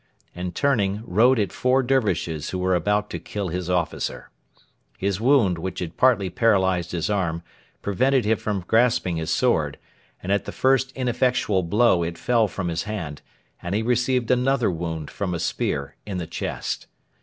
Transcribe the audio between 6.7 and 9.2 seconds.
his arm, prevented him from grasping